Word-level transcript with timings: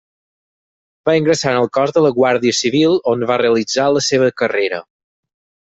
Va 1.09 1.13
ingressar 1.19 1.51
en 1.57 1.59
el 1.65 1.69
cos 1.79 1.93
de 1.99 2.03
la 2.07 2.11
Guàrdia 2.17 2.57
Civil, 2.61 2.97
on 3.13 3.29
va 3.33 3.39
realitzar 3.45 3.89
la 3.99 4.05
seva 4.09 4.33
carrera. 4.43 4.85